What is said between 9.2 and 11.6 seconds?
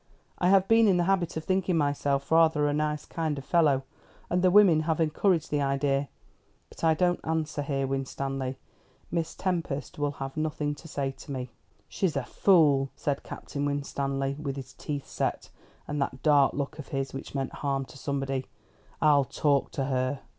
Tempest will have nothing to say to me."